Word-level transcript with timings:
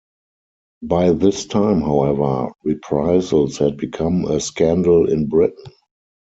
By 0.81 1.11
this 1.11 1.45
time, 1.45 1.81
however, 1.81 2.53
reprisals 2.63 3.59
had 3.59 3.77
become 3.77 4.25
a 4.25 4.39
scandal 4.39 5.07
in 5.07 5.27
Britain. 5.29 5.73